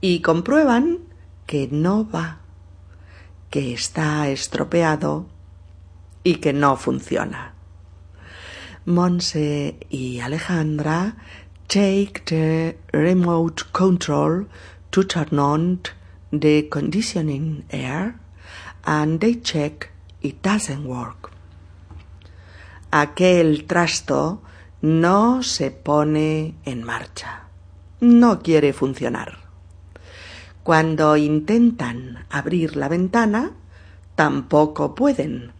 y 0.00 0.20
comprueban 0.20 0.98
que 1.46 1.68
no 1.70 2.10
va 2.10 2.40
que 3.50 3.72
está 3.72 4.28
estropeado 4.28 5.26
y 6.24 6.36
que 6.36 6.52
no 6.52 6.76
funciona. 6.76 7.54
Monse 8.86 9.76
y 9.90 10.20
Alejandra 10.20 11.16
take 11.70 12.24
the 12.24 12.74
remote 12.92 13.62
control 13.72 14.46
to 14.90 15.04
turn 15.04 15.38
on 15.38 15.80
the 16.32 16.68
conditioning 16.68 17.64
air 17.70 18.18
and 18.84 19.20
they 19.20 19.34
check 19.34 19.88
it 20.20 20.42
doesn't 20.42 20.84
work. 20.84 21.30
Aquel 22.90 23.68
trasto 23.68 24.42
no 24.82 25.44
se 25.44 25.70
pone 25.70 26.54
en 26.64 26.82
marcha. 26.82 27.44
No 28.00 28.40
quiere 28.40 28.72
funcionar. 28.72 29.38
Cuando 30.64 31.16
intentan 31.16 32.26
abrir 32.30 32.76
la 32.76 32.88
ventana, 32.88 33.52
tampoco 34.16 34.96
pueden, 34.96 35.52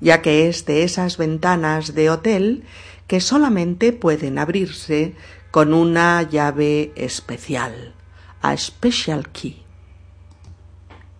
ya 0.00 0.22
que 0.22 0.48
es 0.48 0.64
de 0.64 0.84
esas 0.84 1.16
ventanas 1.16 1.92
de 1.94 2.08
hotel 2.08 2.62
que 3.08 3.20
solamente 3.20 3.92
pueden 3.92 4.38
abrirse 4.38 5.14
con 5.56 5.72
una 5.72 6.20
llave 6.20 6.92
especial, 6.96 7.94
a 8.42 8.58
special 8.58 9.30
key. 9.30 9.64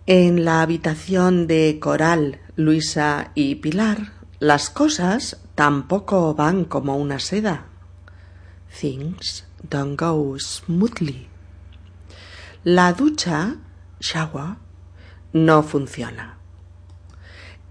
En 0.05 0.45
la 0.45 0.61
habitación 0.61 1.47
de 1.47 1.79
Coral, 1.81 2.39
Luisa 2.55 3.31
y 3.33 3.55
Pilar, 3.55 4.13
las 4.37 4.69
cosas 4.69 5.41
tampoco 5.55 6.35
van 6.35 6.65
como 6.65 6.97
una 6.97 7.17
seda. 7.17 7.65
Things 8.79 9.47
don't 9.71 9.99
go 9.99 10.37
smoothly. 10.37 11.27
La 12.63 12.93
ducha, 12.93 13.55
shower, 13.99 14.57
no 15.33 15.63
funciona. 15.63 16.37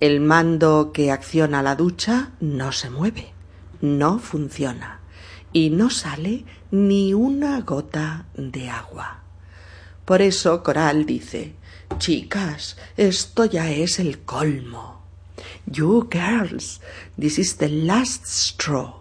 El 0.00 0.18
mando 0.18 0.90
que 0.92 1.12
acciona 1.12 1.62
la 1.62 1.76
ducha 1.76 2.32
no 2.40 2.72
se 2.72 2.90
mueve, 2.90 3.32
no 3.80 4.18
funciona 4.18 5.05
y 5.52 5.70
no 5.70 5.90
sale 5.90 6.44
ni 6.70 7.14
una 7.14 7.60
gota 7.60 8.26
de 8.34 8.68
agua. 8.70 9.20
Por 10.04 10.22
eso 10.22 10.62
Coral 10.62 11.06
dice, 11.06 11.54
chicas, 11.98 12.76
esto 12.96 13.44
ya 13.44 13.70
es 13.70 13.98
el 13.98 14.20
colmo. 14.20 15.02
You 15.66 16.08
girls, 16.10 16.80
this 17.18 17.38
is 17.38 17.56
the 17.56 17.68
last 17.68 18.26
straw. 18.26 19.00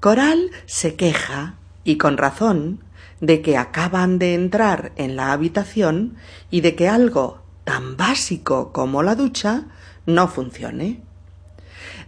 Coral 0.00 0.50
se 0.66 0.96
queja, 0.96 1.54
y 1.84 1.96
con 1.96 2.16
razón, 2.16 2.80
de 3.20 3.40
que 3.40 3.56
acaban 3.56 4.18
de 4.18 4.34
entrar 4.34 4.92
en 4.96 5.16
la 5.16 5.32
habitación 5.32 6.16
y 6.50 6.60
de 6.60 6.74
que 6.74 6.88
algo 6.88 7.42
tan 7.64 7.96
básico 7.96 8.72
como 8.72 9.02
la 9.02 9.14
ducha 9.14 9.64
no 10.06 10.28
funcione. 10.28 11.00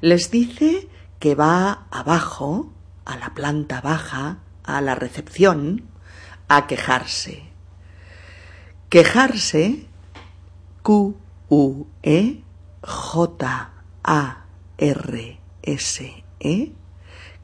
Les 0.00 0.30
dice 0.30 0.88
que 1.18 1.34
va 1.34 1.86
abajo 1.90 2.72
a 3.04 3.16
la 3.16 3.34
planta 3.34 3.80
baja, 3.80 4.38
a 4.64 4.80
la 4.80 4.94
recepción, 4.94 5.84
a 6.48 6.66
quejarse. 6.66 7.44
Quejarse, 8.88 9.86
Q-U-E, 10.82 12.42
J-A-R-S-E, 12.82 13.62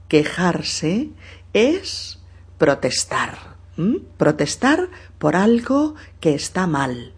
quejarse 0.08 1.10
es 1.52 2.20
protestar. 2.58 3.54
Protestar 4.16 4.88
por 5.18 5.34
algo 5.34 5.96
que 6.20 6.34
está 6.34 6.66
mal. 6.66 7.12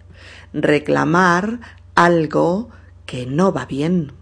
Reclamar 0.53 1.61
algo 1.95 2.71
que 3.05 3.27
no 3.27 3.53
va 3.53 3.67
bien. 3.67 4.13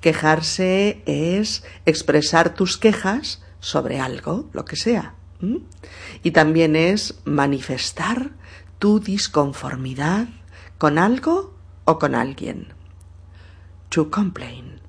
Quejarse 0.00 1.02
es 1.06 1.64
expresar 1.86 2.54
tus 2.54 2.76
quejas 2.76 3.42
sobre 3.60 4.00
algo, 4.00 4.48
lo 4.52 4.64
que 4.64 4.76
sea. 4.76 5.14
Y 6.22 6.32
también 6.32 6.76
es 6.76 7.20
manifestar 7.24 8.32
tu 8.78 9.00
disconformidad 9.00 10.28
con 10.78 10.98
algo 10.98 11.54
o 11.84 11.98
con 11.98 12.14
alguien. 12.14 12.72
To 13.88 14.10
complain. 14.10 14.80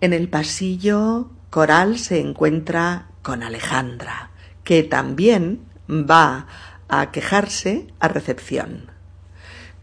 En 0.00 0.12
el 0.12 0.28
pasillo, 0.28 1.30
Coral 1.50 1.98
se 1.98 2.20
encuentra 2.20 3.08
con 3.22 3.42
Alejandra, 3.42 4.30
que 4.64 4.82
también 4.82 5.64
va 5.88 6.46
a 6.88 7.10
quejarse 7.10 7.86
a 8.00 8.08
recepción. 8.08 8.93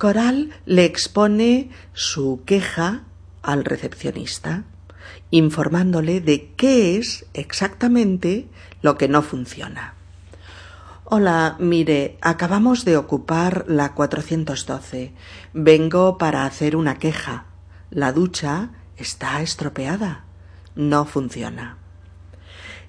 Coral 0.01 0.49
le 0.65 0.85
expone 0.85 1.69
su 1.93 2.41
queja 2.43 3.03
al 3.43 3.63
recepcionista, 3.63 4.63
informándole 5.29 6.21
de 6.21 6.53
qué 6.55 6.97
es 6.97 7.27
exactamente 7.35 8.47
lo 8.81 8.97
que 8.97 9.07
no 9.07 9.21
funciona. 9.21 9.93
Hola, 11.05 11.55
mire, 11.59 12.17
acabamos 12.21 12.83
de 12.83 12.97
ocupar 12.97 13.65
la 13.67 13.93
412. 13.93 15.13
Vengo 15.53 16.17
para 16.17 16.45
hacer 16.45 16.75
una 16.75 16.97
queja. 16.97 17.45
La 17.91 18.11
ducha 18.11 18.71
está 18.97 19.43
estropeada. 19.43 20.25
No 20.73 21.05
funciona. 21.05 21.77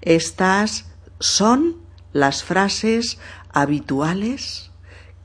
Estas 0.00 0.86
son 1.18 1.76
las 2.14 2.42
frases 2.42 3.18
habituales 3.52 4.70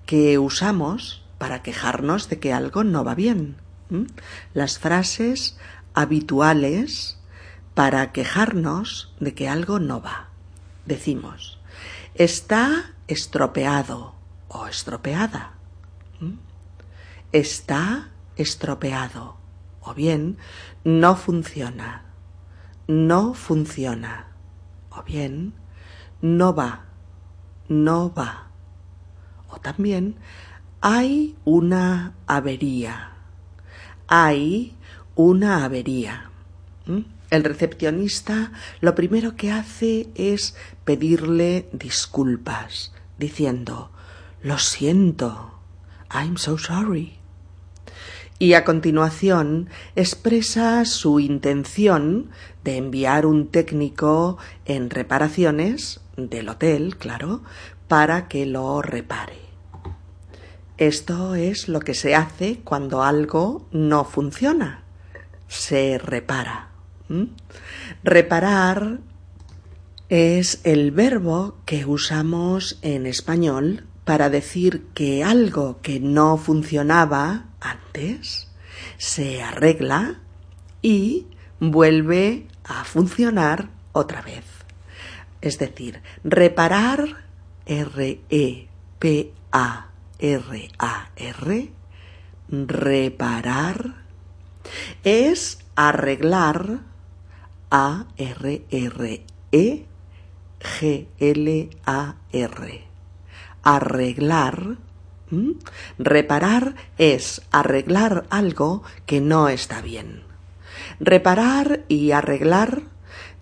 que 0.05 0.37
usamos 0.37 1.23
para 1.37 1.61
quejarnos 1.61 2.29
de 2.29 2.39
que 2.39 2.53
algo 2.53 2.83
no 2.83 3.03
va 3.03 3.15
bien. 3.15 3.57
Las 4.53 4.79
frases 4.79 5.57
habituales 5.93 7.19
para 7.73 8.11
quejarnos 8.11 9.13
de 9.19 9.33
que 9.33 9.47
algo 9.47 9.79
no 9.79 10.01
va. 10.01 10.29
Decimos, 10.85 11.59
está 12.15 12.95
estropeado 13.07 14.15
o 14.47 14.67
estropeada. 14.67 15.53
Está 17.31 18.09
estropeado 18.35 19.37
o 19.81 19.93
bien 19.93 20.37
no 20.83 21.15
funciona. 21.15 22.05
No 22.87 23.33
funciona 23.33 24.27
o 24.89 25.03
bien 25.03 25.53
no 26.21 26.55
va. 26.55 26.85
No 27.67 28.13
va. 28.13 28.47
O 29.49 29.59
también 29.59 30.15
hay 30.81 31.35
una 31.43 32.13
avería. 32.27 33.11
Hay 34.07 34.75
una 35.15 35.65
avería. 35.65 36.29
¿Mm? 36.85 37.01
El 37.29 37.43
recepcionista 37.43 38.51
lo 38.79 38.95
primero 38.95 39.35
que 39.35 39.51
hace 39.51 40.07
es 40.15 40.55
pedirle 40.85 41.67
disculpas, 41.73 42.93
diciendo, 43.17 43.91
lo 44.41 44.57
siento, 44.59 45.59
I'm 46.09 46.37
so 46.37 46.57
sorry. 46.57 47.15
Y 48.39 48.53
a 48.53 48.63
continuación 48.63 49.67
expresa 49.95 50.85
su 50.85 51.19
intención 51.19 52.29
de 52.63 52.77
enviar 52.77 53.25
un 53.25 53.47
técnico 53.47 54.37
en 54.65 54.91
reparaciones 54.91 56.01
del 56.15 56.47
hotel, 56.49 56.97
claro, 56.97 57.41
para 57.87 58.27
que 58.27 58.45
lo 58.45 58.81
repare. 58.83 59.46
Esto 60.77 61.33
es 61.33 61.69
lo 61.69 61.79
que 61.79 61.95
se 61.95 62.13
hace 62.13 62.59
cuando 62.63 63.01
algo 63.01 63.67
no 63.71 64.05
funciona. 64.05 64.83
Se 65.47 65.97
repara. 65.97 66.69
Reparar 68.03 68.99
es 70.09 70.59
el 70.63 70.91
verbo 70.91 71.57
que 71.65 71.85
usamos 71.85 72.77
en 72.83 73.07
español 73.07 73.87
para 74.05 74.29
decir 74.29 74.85
que 74.93 75.23
algo 75.23 75.81
que 75.81 75.99
no 75.99 76.37
funcionaba 76.37 77.45
antes 77.59 78.47
se 78.97 79.41
arregla 79.41 80.19
y 80.83 81.25
vuelve 81.59 82.47
a 82.63 82.83
funcionar 82.83 83.69
otra 83.93 84.21
vez. 84.21 84.45
Es 85.41 85.57
decir, 85.57 86.03
reparar, 86.23 87.25
R-E-P-A 87.65 88.67
R-A-R, 90.19 91.71
reparar, 92.49 93.95
es 95.03 95.59
arreglar, 95.75 96.79
A-R-R-E, 97.69 99.25
G-L-A-R. 100.59 102.17
Arreglar, 103.63 104.77
reparar 105.99 106.75
es 106.97 107.41
arreglar 107.51 108.25
algo 108.29 108.83
que 109.05 109.19
no 109.19 109.49
está 109.49 109.81
bien. 109.81 110.23
Reparar 110.99 111.83
y 111.89 112.11
arreglar 112.11 112.83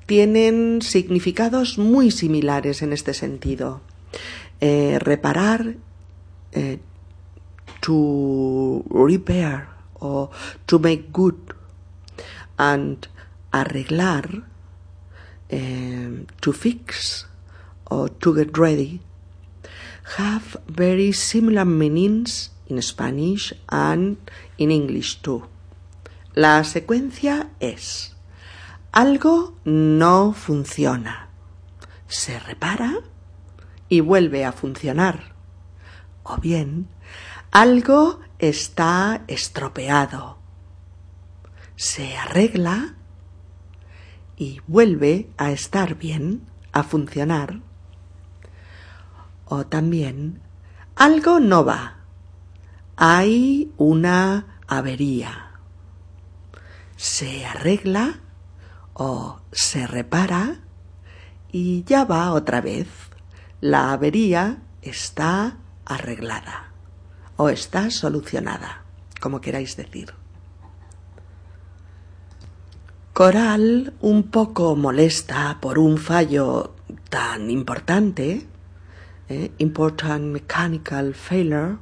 tienen 0.06 0.82
significados 0.82 1.78
muy 1.78 2.12
similares 2.12 2.82
en 2.82 2.94
este 2.94 3.14
sentido. 3.14 3.82
Eh, 4.62 4.98
reparar 5.00 5.76
uh, 6.56 6.78
to 7.82 8.84
repair 8.90 9.68
or 9.96 10.30
to 10.68 10.80
make 10.80 11.12
good 11.12 11.54
and 12.58 13.08
arreglar 13.52 14.44
um, 15.52 16.28
to 16.42 16.54
fix 16.54 17.26
or 17.92 18.10
to 18.10 18.36
get 18.36 18.58
ready 18.58 19.02
have 20.18 20.58
very 20.68 21.12
similar 21.12 21.66
meanings 21.66 22.50
in 22.68 22.82
Spanish 22.82 23.54
and 23.70 24.18
in 24.58 24.72
English 24.72 25.22
too. 25.22 25.48
La 26.36 26.64
secuencia 26.64 27.50
es 27.60 28.16
algo 28.92 29.56
no 29.66 30.34
funciona, 30.34 31.30
se 32.08 32.40
repara 32.40 33.02
y 33.90 34.00
vuelve 34.00 34.46
a 34.46 34.52
funcionar 34.52 35.35
o 36.26 36.38
bien 36.38 36.90
algo 37.56 38.20
está 38.38 39.24
estropeado. 39.28 40.38
Se 41.78 42.18
arregla 42.18 42.96
y 44.36 44.60
vuelve 44.68 45.30
a 45.38 45.52
estar 45.52 45.96
bien, 45.96 46.46
a 46.74 46.84
funcionar. 46.84 47.62
O 49.46 49.66
también 49.68 50.42
algo 50.98 51.40
no 51.40 51.64
va. 51.64 52.00
Hay 52.98 53.72
una 53.78 54.60
avería. 54.68 55.52
Se 56.98 57.46
arregla 57.46 58.20
o 58.94 59.40
se 59.54 59.88
repara 59.88 60.60
y 61.54 61.86
ya 61.86 62.04
va 62.04 62.34
otra 62.34 62.60
vez. 62.60 62.90
La 63.62 63.94
avería 63.94 64.58
está 64.82 65.58
arreglada 65.86 66.72
o 67.38 67.50
está 67.50 67.90
solucionada, 67.90 68.84
como 69.20 69.42
queráis 69.42 69.76
decir. 69.76 70.14
Coral, 73.14 73.94
un 74.02 74.24
poco 74.24 74.76
molesta 74.76 75.58
por 75.62 75.80
un 75.80 75.98
fallo 75.98 76.76
tan 77.10 77.50
importante, 77.50 78.46
eh, 79.30 79.52
important 79.58 80.26
mechanical 80.26 81.14
failure, 81.14 81.78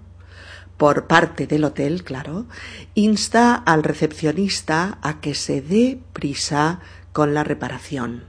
por 0.78 1.08
parte 1.08 1.48
del 1.48 1.64
hotel, 1.64 2.04
claro, 2.04 2.46
insta 2.94 3.56
al 3.56 3.84
recepcionista 3.84 4.98
a 5.02 5.22
que 5.22 5.34
se 5.34 5.62
dé 5.62 6.02
prisa 6.14 6.82
con 7.14 7.34
la 7.34 7.44
reparación. 7.44 8.26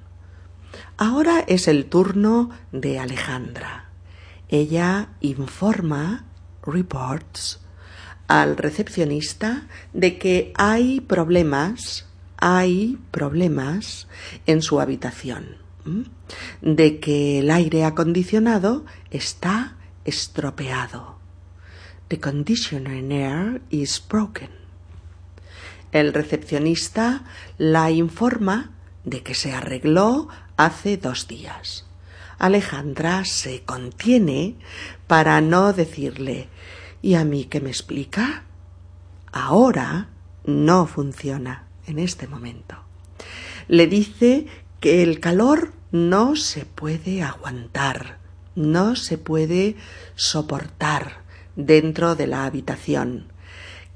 Ahora 0.96 1.40
es 1.46 1.68
el 1.68 1.86
turno 1.86 2.50
de 2.72 2.98
Alejandra. 2.98 3.83
Ella 4.48 5.10
informa, 5.20 6.24
reports, 6.62 7.60
al 8.28 8.56
recepcionista 8.56 9.66
de 9.92 10.18
que 10.18 10.52
hay 10.56 11.00
problemas, 11.00 12.06
hay 12.36 12.98
problemas 13.10 14.08
en 14.46 14.62
su 14.62 14.80
habitación, 14.80 15.56
de 16.62 17.00
que 17.00 17.40
el 17.40 17.50
aire 17.50 17.84
acondicionado 17.84 18.84
está 19.10 19.76
estropeado. 20.04 21.18
The 22.08 22.20
conditioner 22.20 23.12
air 23.12 23.62
is 23.70 24.02
broken. 24.06 24.50
El 25.92 26.12
recepcionista 26.12 27.24
la 27.56 27.90
informa 27.90 28.72
de 29.04 29.22
que 29.22 29.34
se 29.34 29.52
arregló 29.52 30.28
hace 30.56 30.96
dos 30.96 31.28
días. 31.28 31.86
Alejandra 32.44 33.24
se 33.24 33.62
contiene 33.62 34.56
para 35.06 35.40
no 35.40 35.72
decirle 35.72 36.48
¿Y 37.00 37.14
a 37.14 37.24
mí 37.24 37.46
qué 37.46 37.62
me 37.62 37.70
explica? 37.70 38.42
Ahora 39.32 40.10
no 40.44 40.86
funciona 40.86 41.68
en 41.86 41.98
este 41.98 42.28
momento. 42.28 42.76
Le 43.66 43.86
dice 43.86 44.44
que 44.80 45.02
el 45.02 45.20
calor 45.20 45.72
no 45.90 46.36
se 46.36 46.66
puede 46.66 47.22
aguantar, 47.22 48.18
no 48.54 48.94
se 48.94 49.16
puede 49.16 49.76
soportar 50.14 51.22
dentro 51.56 52.14
de 52.14 52.26
la 52.26 52.44
habitación, 52.44 53.32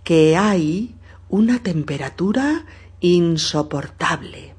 que 0.04 0.38
hay 0.38 0.94
una 1.28 1.62
temperatura 1.62 2.64
insoportable. 3.00 4.54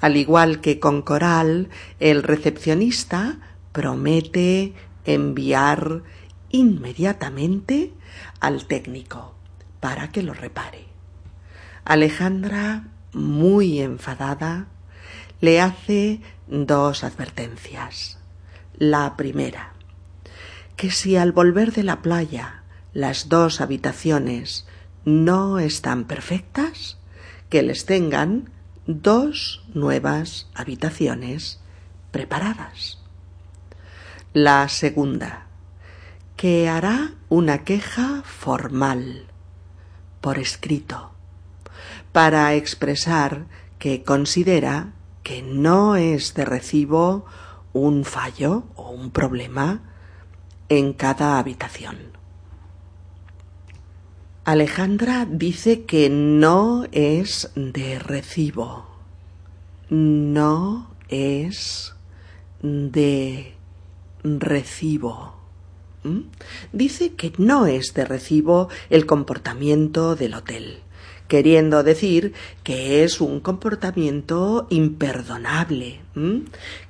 Al 0.00 0.16
igual 0.16 0.60
que 0.60 0.80
con 0.80 1.02
Coral, 1.02 1.68
el 1.98 2.22
recepcionista 2.22 3.38
promete 3.72 4.74
enviar 5.04 6.02
inmediatamente 6.50 7.92
al 8.40 8.66
técnico 8.66 9.34
para 9.80 10.10
que 10.10 10.22
lo 10.22 10.34
repare. 10.34 10.86
Alejandra, 11.84 12.88
muy 13.12 13.80
enfadada, 13.80 14.66
le 15.40 15.60
hace 15.60 16.20
dos 16.46 17.04
advertencias. 17.04 18.18
La 18.76 19.16
primera, 19.16 19.72
que 20.76 20.90
si 20.90 21.16
al 21.16 21.32
volver 21.32 21.72
de 21.72 21.82
la 21.82 22.02
playa 22.02 22.62
las 22.92 23.28
dos 23.28 23.60
habitaciones 23.60 24.66
no 25.04 25.58
están 25.58 26.04
perfectas, 26.04 26.98
que 27.48 27.62
les 27.62 27.84
tengan 27.86 28.50
dos 28.86 29.64
nuevas 29.74 30.48
habitaciones 30.54 31.60
preparadas. 32.10 32.98
La 34.32 34.68
segunda, 34.68 35.46
que 36.36 36.68
hará 36.68 37.14
una 37.28 37.64
queja 37.64 38.22
formal, 38.24 39.26
por 40.20 40.38
escrito, 40.38 41.12
para 42.12 42.54
expresar 42.54 43.46
que 43.78 44.02
considera 44.02 44.92
que 45.22 45.42
no 45.42 45.96
es 45.96 46.34
de 46.34 46.44
recibo 46.44 47.24
un 47.72 48.04
fallo 48.04 48.64
o 48.74 48.90
un 48.90 49.10
problema 49.10 49.80
en 50.68 50.92
cada 50.92 51.38
habitación. 51.38 52.19
Alejandra 54.44 55.26
dice 55.30 55.82
que 55.82 56.08
no 56.08 56.86
es 56.92 57.50
de 57.54 57.98
recibo, 57.98 58.86
no 59.90 60.90
es 61.10 61.94
de 62.62 63.52
recibo. 64.24 65.34
¿Mm? 66.04 66.20
Dice 66.72 67.12
que 67.12 67.34
no 67.36 67.66
es 67.66 67.92
de 67.92 68.06
recibo 68.06 68.70
el 68.88 69.04
comportamiento 69.04 70.16
del 70.16 70.32
hotel, 70.32 70.78
queriendo 71.28 71.82
decir 71.82 72.32
que 72.64 73.04
es 73.04 73.20
un 73.20 73.40
comportamiento 73.40 74.66
imperdonable, 74.70 76.00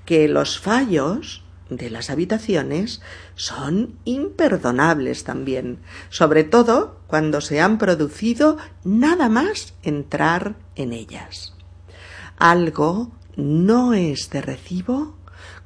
que 0.05 0.29
los 0.29 0.61
fallos 0.61 1.43
de 1.71 1.89
las 1.89 2.11
habitaciones 2.11 3.01
son 3.35 3.99
imperdonables 4.05 5.25
también, 5.25 5.79
sobre 6.11 6.45
todo 6.45 7.01
cuando 7.07 7.41
se 7.41 7.61
han 7.61 7.79
producido 7.79 8.59
nada 8.85 9.29
más 9.29 9.75
entrar 9.83 10.57
en 10.75 10.93
ellas. 10.93 11.55
Algo 12.37 13.13
no 13.37 13.95
es 13.95 14.31
de 14.31 14.43
recibo 14.43 15.17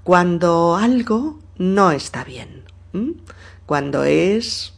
cuando 0.02 0.76
algo 0.76 1.40
no 1.56 1.90
está 1.90 2.24
bien, 2.24 2.64
cuando 3.66 4.04
es 4.04 4.74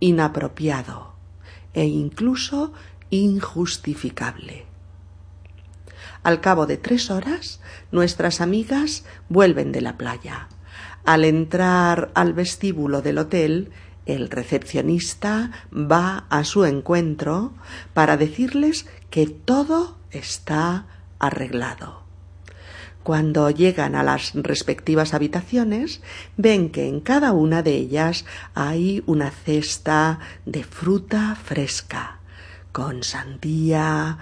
inapropiado 0.00 1.14
e 1.74 1.84
incluso 1.84 2.72
injustificable. 3.10 4.66
Al 6.22 6.40
cabo 6.40 6.66
de 6.66 6.78
tres 6.78 7.10
horas, 7.10 7.60
nuestras 7.92 8.40
amigas 8.40 9.04
vuelven 9.28 9.72
de 9.72 9.82
la 9.82 9.98
playa. 9.98 10.48
Al 11.04 11.24
entrar 11.24 12.10
al 12.14 12.32
vestíbulo 12.32 13.02
del 13.02 13.18
hotel, 13.18 13.70
el 14.06 14.30
recepcionista 14.30 15.50
va 15.72 16.26
a 16.30 16.44
su 16.44 16.64
encuentro 16.64 17.52
para 17.92 18.16
decirles 18.16 18.86
que 19.10 19.26
todo 19.26 19.96
está 20.10 20.86
arreglado. 21.18 22.04
Cuando 23.02 23.50
llegan 23.50 23.96
a 23.96 24.02
las 24.02 24.32
respectivas 24.34 25.12
habitaciones, 25.12 26.00
ven 26.38 26.70
que 26.70 26.88
en 26.88 27.00
cada 27.00 27.32
una 27.32 27.62
de 27.62 27.74
ellas 27.74 28.24
hay 28.54 29.02
una 29.04 29.30
cesta 29.30 30.20
de 30.46 30.64
fruta 30.64 31.36
fresca, 31.36 32.20
con 32.72 33.02
sandía, 33.02 34.16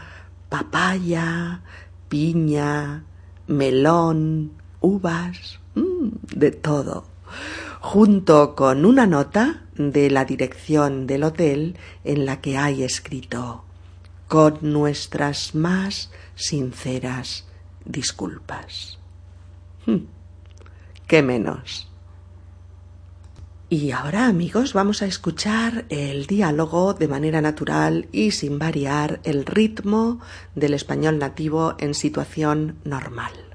papaya, 0.48 1.62
piña, 2.08 3.04
melón, 3.46 4.50
uvas, 4.80 5.60
mm, 5.76 5.91
de 6.34 6.50
todo, 6.50 7.04
junto 7.80 8.54
con 8.54 8.84
una 8.84 9.06
nota 9.06 9.62
de 9.74 10.10
la 10.10 10.24
dirección 10.24 11.06
del 11.06 11.24
hotel 11.24 11.76
en 12.04 12.26
la 12.26 12.40
que 12.40 12.58
hay 12.58 12.82
escrito 12.82 13.64
con 14.28 14.58
nuestras 14.62 15.54
más 15.54 16.10
sinceras 16.34 17.46
disculpas. 17.84 18.98
Hmm, 19.86 20.06
¿Qué 21.06 21.22
menos? 21.22 21.88
Y 23.68 23.90
ahora, 23.90 24.26
amigos, 24.26 24.74
vamos 24.74 25.00
a 25.00 25.06
escuchar 25.06 25.86
el 25.88 26.26
diálogo 26.26 26.92
de 26.92 27.08
manera 27.08 27.40
natural 27.40 28.06
y 28.12 28.32
sin 28.32 28.58
variar 28.58 29.20
el 29.24 29.46
ritmo 29.46 30.20
del 30.54 30.74
español 30.74 31.18
nativo 31.18 31.74
en 31.78 31.94
situación 31.94 32.76
normal. 32.84 33.51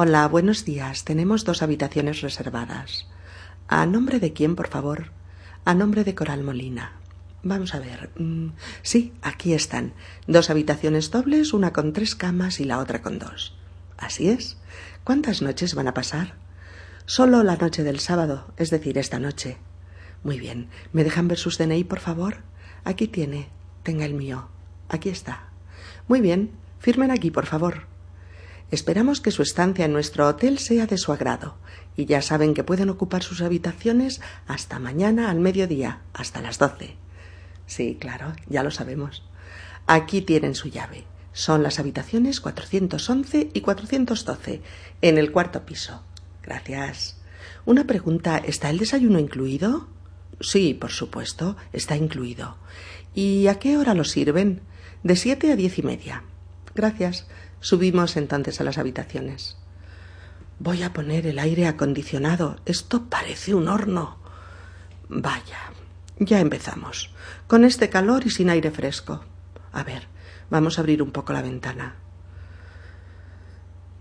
Hola, 0.00 0.28
buenos 0.28 0.64
días. 0.64 1.04
Tenemos 1.04 1.44
dos 1.44 1.60
habitaciones 1.60 2.20
reservadas. 2.20 3.08
¿A 3.66 3.84
nombre 3.84 4.20
de 4.20 4.32
quién, 4.32 4.54
por 4.54 4.68
favor? 4.68 5.10
A 5.64 5.74
nombre 5.74 6.04
de 6.04 6.14
Coral 6.14 6.44
Molina. 6.44 6.92
Vamos 7.42 7.74
a 7.74 7.80
ver. 7.80 8.12
Mm, 8.16 8.50
sí, 8.82 9.12
aquí 9.22 9.54
están. 9.54 9.94
Dos 10.28 10.50
habitaciones 10.50 11.10
dobles, 11.10 11.52
una 11.52 11.72
con 11.72 11.92
tres 11.92 12.14
camas 12.14 12.60
y 12.60 12.64
la 12.64 12.78
otra 12.78 13.02
con 13.02 13.18
dos. 13.18 13.58
Así 13.96 14.28
es. 14.28 14.56
¿Cuántas 15.02 15.42
noches 15.42 15.74
van 15.74 15.88
a 15.88 15.94
pasar? 15.94 16.36
Solo 17.04 17.42
la 17.42 17.56
noche 17.56 17.82
del 17.82 17.98
sábado, 17.98 18.52
es 18.56 18.70
decir, 18.70 18.98
esta 18.98 19.18
noche. 19.18 19.58
Muy 20.22 20.38
bien. 20.38 20.68
¿Me 20.92 21.02
dejan 21.02 21.26
ver 21.26 21.38
sus 21.38 21.58
DNI, 21.58 21.82
por 21.82 21.98
favor? 21.98 22.36
Aquí 22.84 23.08
tiene. 23.08 23.48
Tenga 23.82 24.04
el 24.04 24.14
mío. 24.14 24.48
Aquí 24.88 25.08
está. 25.08 25.48
Muy 26.06 26.20
bien. 26.20 26.52
Firmen 26.78 27.10
aquí, 27.10 27.32
por 27.32 27.46
favor. 27.46 27.97
Esperamos 28.70 29.20
que 29.20 29.30
su 29.30 29.42
estancia 29.42 29.86
en 29.86 29.92
nuestro 29.92 30.26
hotel 30.28 30.58
sea 30.58 30.86
de 30.86 30.98
su 30.98 31.12
agrado, 31.12 31.56
y 31.96 32.04
ya 32.04 32.20
saben 32.20 32.54
que 32.54 32.64
pueden 32.64 32.90
ocupar 32.90 33.22
sus 33.22 33.40
habitaciones 33.40 34.20
hasta 34.46 34.78
mañana 34.78 35.30
al 35.30 35.40
mediodía, 35.40 36.00
hasta 36.12 36.42
las 36.42 36.58
doce. 36.58 36.96
Sí, 37.66 37.96
claro, 37.98 38.34
ya 38.46 38.62
lo 38.62 38.70
sabemos. 38.70 39.24
Aquí 39.86 40.20
tienen 40.20 40.54
su 40.54 40.68
llave. 40.68 41.04
Son 41.32 41.62
las 41.62 41.78
habitaciones 41.78 42.40
411 42.40 43.50
y 43.54 43.60
412, 43.60 44.60
en 45.02 45.18
el 45.18 45.32
cuarto 45.32 45.64
piso. 45.64 46.02
Gracias. 46.42 47.16
Una 47.64 47.84
pregunta, 47.84 48.38
¿está 48.38 48.70
el 48.70 48.78
desayuno 48.78 49.18
incluido? 49.18 49.88
Sí, 50.40 50.74
por 50.74 50.90
supuesto, 50.90 51.56
está 51.72 51.96
incluido. 51.96 52.56
¿Y 53.14 53.46
a 53.46 53.58
qué 53.58 53.76
hora 53.76 53.94
lo 53.94 54.04
sirven? 54.04 54.60
De 55.02 55.16
siete 55.16 55.52
a 55.52 55.56
diez 55.56 55.78
y 55.78 55.82
media. 55.82 56.22
Gracias. 56.74 57.26
Subimos 57.60 58.16
entonces 58.16 58.60
a 58.60 58.64
las 58.64 58.78
habitaciones. 58.78 59.56
Voy 60.60 60.82
a 60.82 60.92
poner 60.92 61.26
el 61.26 61.38
aire 61.38 61.66
acondicionado. 61.66 62.56
Esto 62.66 63.04
parece 63.04 63.54
un 63.54 63.68
horno. 63.68 64.18
Vaya, 65.08 65.72
ya 66.18 66.40
empezamos. 66.40 67.14
Con 67.46 67.64
este 67.64 67.88
calor 67.88 68.26
y 68.26 68.30
sin 68.30 68.50
aire 68.50 68.70
fresco. 68.70 69.24
A 69.72 69.84
ver, 69.84 70.08
vamos 70.50 70.78
a 70.78 70.80
abrir 70.80 71.02
un 71.02 71.12
poco 71.12 71.32
la 71.32 71.42
ventana. 71.42 71.96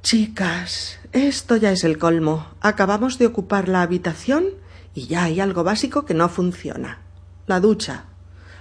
Chicas, 0.01 0.99
esto 1.11 1.57
ya 1.57 1.71
es 1.71 1.83
el 1.83 1.97
colmo. 1.97 2.47
Acabamos 2.61 3.17
de 3.17 3.25
ocupar 3.25 3.67
la 3.67 3.81
habitación 3.81 4.45
y 4.93 5.07
ya 5.07 5.25
hay 5.25 5.39
algo 5.39 5.63
básico 5.63 6.05
que 6.05 6.13
no 6.13 6.29
funciona. 6.29 7.01
La 7.45 7.59
ducha. 7.59 8.05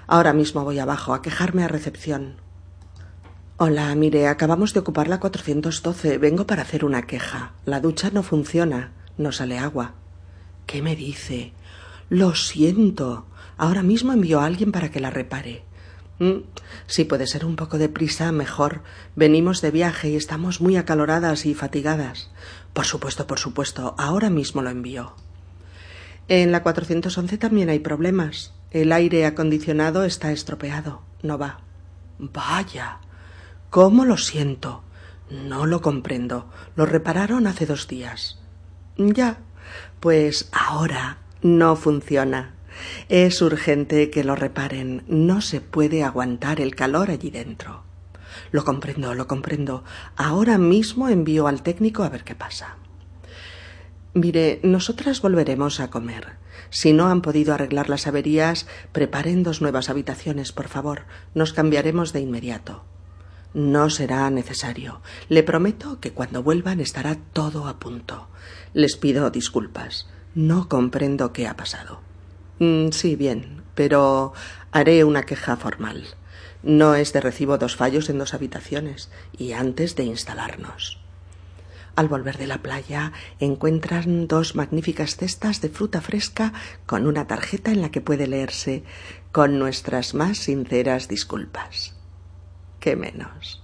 Ahora 0.06 0.32
mismo 0.32 0.64
voy 0.64 0.78
abajo 0.78 1.14
a 1.14 1.22
quejarme 1.22 1.64
a 1.64 1.68
recepción. 1.68 2.45
Hola, 3.58 3.94
mire, 3.94 4.28
acabamos 4.28 4.74
de 4.74 4.80
ocupar 4.80 5.08
la 5.08 5.18
412. 5.18 6.18
Vengo 6.18 6.46
para 6.46 6.60
hacer 6.60 6.84
una 6.84 7.06
queja. 7.06 7.54
La 7.64 7.80
ducha 7.80 8.10
no 8.12 8.22
funciona. 8.22 8.92
No 9.16 9.32
sale 9.32 9.56
agua. 9.56 9.94
¿Qué 10.66 10.82
me 10.82 10.94
dice? 10.94 11.54
Lo 12.10 12.34
siento. 12.34 13.24
Ahora 13.56 13.82
mismo 13.82 14.12
envío 14.12 14.40
a 14.40 14.44
alguien 14.44 14.72
para 14.72 14.90
que 14.90 15.00
la 15.00 15.08
repare. 15.08 15.62
Mm, 16.18 16.40
si 16.86 17.04
puede 17.04 17.26
ser 17.26 17.46
un 17.46 17.56
poco 17.56 17.78
de 17.78 17.88
prisa, 17.88 18.30
mejor. 18.30 18.82
Venimos 19.14 19.62
de 19.62 19.70
viaje 19.70 20.10
y 20.10 20.16
estamos 20.16 20.60
muy 20.60 20.76
acaloradas 20.76 21.46
y 21.46 21.54
fatigadas. 21.54 22.30
Por 22.74 22.84
supuesto, 22.84 23.26
por 23.26 23.38
supuesto. 23.38 23.94
Ahora 23.96 24.28
mismo 24.28 24.60
lo 24.60 24.68
envío. 24.68 25.14
En 26.28 26.52
la 26.52 26.62
411 26.62 27.38
también 27.38 27.70
hay 27.70 27.78
problemas. 27.78 28.52
El 28.70 28.92
aire 28.92 29.24
acondicionado 29.24 30.04
está 30.04 30.30
estropeado. 30.30 31.00
No 31.22 31.38
va. 31.38 31.60
Vaya. 32.18 33.00
¿Cómo 33.76 34.06
lo 34.06 34.16
siento? 34.16 34.84
No 35.28 35.66
lo 35.66 35.82
comprendo. 35.82 36.48
Lo 36.76 36.86
repararon 36.86 37.46
hace 37.46 37.66
dos 37.66 37.88
días. 37.88 38.40
Ya. 38.96 39.40
Pues 40.00 40.48
ahora 40.50 41.18
no 41.42 41.76
funciona. 41.76 42.54
Es 43.10 43.42
urgente 43.42 44.08
que 44.08 44.24
lo 44.24 44.34
reparen. 44.34 45.04
No 45.08 45.42
se 45.42 45.60
puede 45.60 46.04
aguantar 46.04 46.62
el 46.62 46.74
calor 46.74 47.10
allí 47.10 47.28
dentro. 47.28 47.82
Lo 48.50 48.64
comprendo, 48.64 49.12
lo 49.12 49.26
comprendo. 49.26 49.84
Ahora 50.16 50.56
mismo 50.56 51.10
envío 51.10 51.46
al 51.46 51.62
técnico 51.62 52.02
a 52.02 52.08
ver 52.08 52.24
qué 52.24 52.34
pasa. 52.34 52.78
Mire, 54.14 54.58
nosotras 54.62 55.20
volveremos 55.20 55.80
a 55.80 55.90
comer. 55.90 56.38
Si 56.70 56.94
no 56.94 57.08
han 57.08 57.20
podido 57.20 57.52
arreglar 57.52 57.90
las 57.90 58.06
averías, 58.06 58.66
preparen 58.92 59.42
dos 59.42 59.60
nuevas 59.60 59.90
habitaciones, 59.90 60.52
por 60.52 60.68
favor. 60.68 61.02
Nos 61.34 61.52
cambiaremos 61.52 62.14
de 62.14 62.20
inmediato. 62.20 62.86
No 63.56 63.88
será 63.88 64.28
necesario. 64.28 65.00
Le 65.30 65.42
prometo 65.42 65.98
que 65.98 66.12
cuando 66.12 66.42
vuelvan 66.42 66.78
estará 66.78 67.16
todo 67.32 67.68
a 67.68 67.78
punto. 67.78 68.28
Les 68.74 68.98
pido 68.98 69.30
disculpas. 69.30 70.06
No 70.34 70.68
comprendo 70.68 71.32
qué 71.32 71.48
ha 71.48 71.56
pasado. 71.56 72.02
Mm, 72.58 72.90
sí, 72.90 73.16
bien, 73.16 73.62
pero 73.74 74.34
haré 74.72 75.04
una 75.04 75.22
queja 75.22 75.56
formal. 75.56 76.04
No 76.62 76.96
es 76.96 77.14
de 77.14 77.22
recibo 77.22 77.56
dos 77.56 77.76
fallos 77.76 78.10
en 78.10 78.18
dos 78.18 78.34
habitaciones 78.34 79.10
y 79.38 79.52
antes 79.52 79.96
de 79.96 80.04
instalarnos. 80.04 81.00
Al 81.94 82.08
volver 82.08 82.36
de 82.36 82.48
la 82.48 82.58
playa 82.58 83.14
encuentran 83.40 84.28
dos 84.28 84.54
magníficas 84.54 85.16
cestas 85.16 85.62
de 85.62 85.70
fruta 85.70 86.02
fresca 86.02 86.52
con 86.84 87.06
una 87.06 87.26
tarjeta 87.26 87.70
en 87.70 87.80
la 87.80 87.90
que 87.90 88.02
puede 88.02 88.26
leerse 88.26 88.84
con 89.32 89.58
nuestras 89.58 90.12
más 90.12 90.36
sinceras 90.36 91.08
disculpas. 91.08 91.95
¿Qué 92.86 92.94
menos? 92.94 93.58